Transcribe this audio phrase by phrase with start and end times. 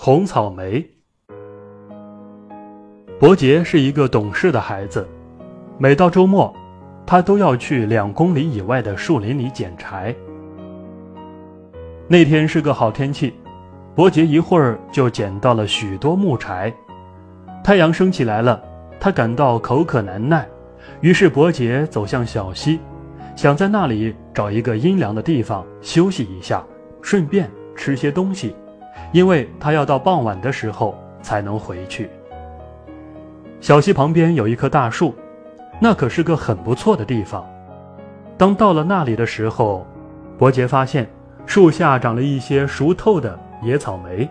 [0.00, 0.88] 红草莓。
[3.18, 5.04] 伯杰是一个懂事的孩子，
[5.76, 6.54] 每到周末，
[7.04, 10.14] 他都要去两公里以外的树林里捡柴。
[12.06, 13.34] 那天是个好天气，
[13.96, 16.72] 伯杰一会儿就捡到了许多木柴。
[17.64, 18.62] 太阳升起来了，
[19.00, 20.48] 他感到口渴难耐，
[21.00, 22.78] 于是伯杰走向小溪，
[23.34, 26.64] 想在那里找一个阴凉的地方休息一下，
[27.02, 28.54] 顺便吃些东西，
[29.12, 32.10] 因为他要到傍晚的时候才能回去。
[33.60, 35.14] 小溪旁边有一棵大树，
[35.80, 37.44] 那可是个很不错的地方。
[38.36, 39.86] 当到了那里的时候，
[40.36, 41.08] 伯杰发现。
[41.46, 44.28] 树下长了一些熟透的野草莓，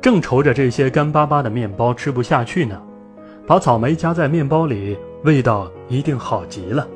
[0.00, 2.80] 正愁着这些干巴巴的面包吃不下去呢。
[3.44, 6.86] 把草莓夹在面包里，味道一定好极了。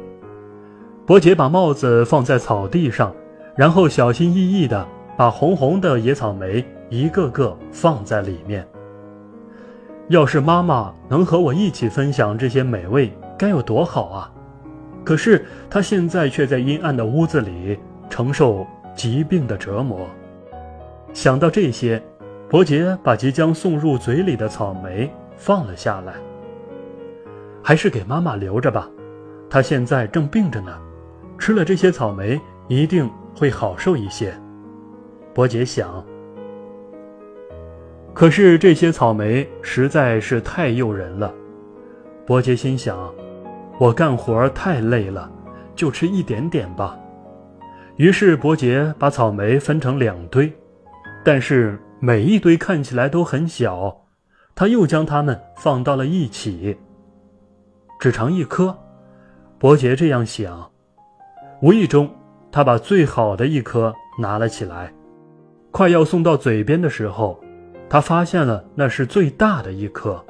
[1.04, 3.12] 伯杰把帽子放在草地上，
[3.56, 8.66] 然后小心翼翼地把红红的野草莓一个个放在里面。
[10.08, 14.32] 要是妈妈能和我一起分享这些美味，该有多好啊！
[15.04, 18.66] 可是她现在却在阴暗的屋子里承受。
[18.96, 20.08] 疾病的折磨。
[21.12, 22.00] 想到这些，
[22.48, 26.14] 伯杰把即将送入嘴里的草莓放了下来。
[27.60, 28.88] 还是给妈妈留着吧，
[29.50, 30.78] 她现在正病着呢，
[31.36, 34.32] 吃了这些草莓一定会好受一些。
[35.34, 36.04] 伯杰想。
[38.14, 41.34] 可是这些草莓实在是太诱人了。
[42.24, 43.12] 伯杰心想，
[43.80, 45.28] 我干活太累了，
[45.74, 46.96] 就吃一点点吧。
[47.96, 50.52] 于是伯杰把草莓分成两堆，
[51.24, 54.02] 但是每一堆看起来都很小。
[54.54, 56.78] 他又将它们放到了一起，
[57.98, 58.78] 只尝一颗。
[59.58, 60.70] 伯杰这样想，
[61.60, 62.08] 无意中
[62.52, 64.92] 他把最好的一颗拿了起来，
[65.76, 67.36] 快要送到嘴边的时候，
[67.90, 70.24] 他发现了那是最大的一颗，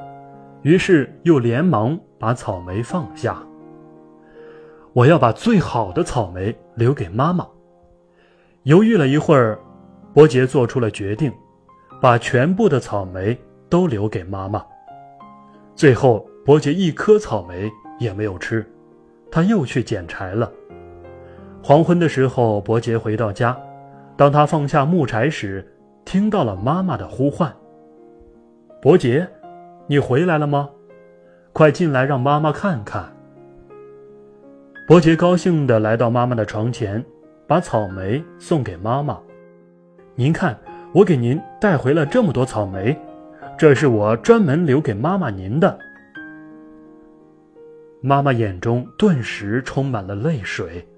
[0.63, 3.43] 于是又连忙把草莓放下。
[4.95, 7.47] 我要把最好的草莓留给妈妈。
[8.63, 9.59] 犹豫了一会儿，
[10.15, 11.31] 伯杰做出了决定，
[12.01, 13.39] 把全部的草莓
[13.69, 14.65] 都留给妈妈。
[15.77, 18.65] 最后，伯杰一颗草莓也没有吃，
[19.31, 20.51] 他又去捡柴了。
[21.63, 23.55] 黄昏的时候，伯杰回到家，
[24.17, 25.67] 当他放下木柴时，
[26.05, 27.53] 听到了妈妈的呼唤
[28.81, 29.29] ：“伯杰，
[29.87, 30.71] 你回来了吗？
[31.53, 33.13] 快进来，让妈妈看看。”
[34.87, 37.05] 伯杰高兴地来到妈妈的床前。
[37.47, 39.21] 把草莓送给妈妈，
[40.15, 40.59] 您看，
[40.95, 42.99] 我给您带回了这么多草莓，
[43.59, 45.79] 这是我专门留给妈妈您的。
[48.01, 50.89] 妈妈眼中顿时充满了泪水，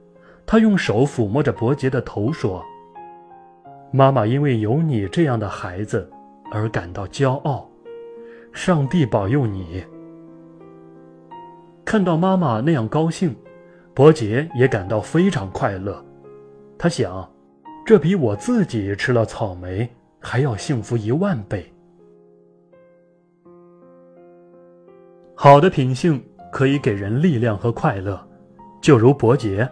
[0.46, 2.64] 她用手抚摸着伯杰的头说
[3.90, 6.08] ：“妈妈因为有你这样的孩子
[6.50, 7.70] 而感到骄傲，
[8.52, 9.84] 上帝保佑你。”
[11.84, 13.34] 看到妈妈那样高兴，
[13.94, 16.04] 伯杰也感到非常快乐。
[16.76, 17.26] 他想，
[17.86, 19.88] 这比我自己吃了草莓
[20.20, 21.72] 还要幸福一万倍。
[25.34, 28.20] 好的品性可以给人力量和快乐，
[28.80, 29.66] 就如伯杰，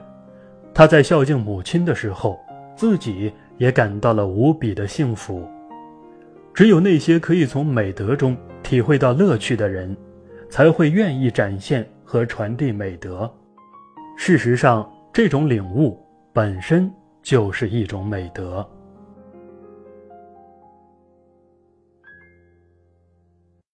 [0.73, 2.39] 他在孝敬母亲的时候，
[2.77, 5.49] 自己也感到了无比的幸福。
[6.53, 9.97] 只有那些可以从美德中体会到乐趣的人，
[10.49, 13.33] 才会愿意展现和传递美德。
[14.17, 16.01] 事实上，这种领悟。
[16.33, 16.93] 本身
[17.23, 18.69] 就是一种美德。